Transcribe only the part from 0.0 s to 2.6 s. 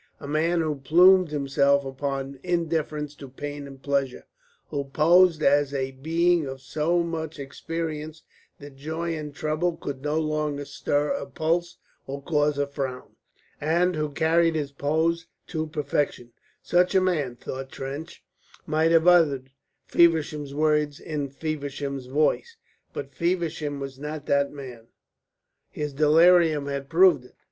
A man who plumed himself upon